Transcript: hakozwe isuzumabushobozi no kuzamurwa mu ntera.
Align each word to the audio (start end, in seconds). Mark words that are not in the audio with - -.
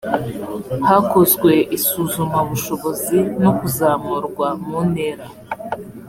hakozwe 0.87 1.51
isuzumabushobozi 1.77 3.19
no 3.43 3.51
kuzamurwa 3.59 4.47
mu 4.65 4.79
ntera. 4.91 5.25